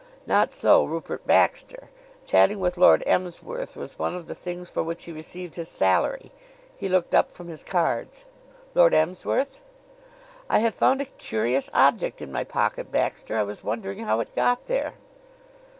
Not 0.25 0.51
so 0.51 0.83
Rupert 0.83 1.27
Baxter. 1.27 1.91
Chatting 2.25 2.57
with 2.59 2.75
Lord 2.75 3.03
Emsworth 3.05 3.75
was 3.75 3.99
one 3.99 4.15
of 4.15 4.25
the 4.25 4.33
things 4.33 4.67
for 4.67 4.81
which 4.81 5.03
he 5.03 5.11
received 5.11 5.53
his 5.53 5.69
salary. 5.69 6.31
He 6.75 6.89
looked 6.89 7.13
up 7.13 7.29
from 7.29 7.49
his 7.49 7.63
cards. 7.63 8.25
"Lord 8.73 8.95
Emsworth?" 8.95 9.61
"I 10.49 10.57
have 10.57 10.73
found 10.73 11.01
a 11.03 11.13
curious 11.21 11.69
object 11.71 12.19
in 12.19 12.31
my 12.31 12.43
pocket, 12.43 12.91
Baxter. 12.91 13.37
I 13.37 13.43
was 13.43 13.63
wondering 13.63 13.99
how 13.99 14.19
it 14.21 14.33
got 14.33 14.65
there." 14.65 14.93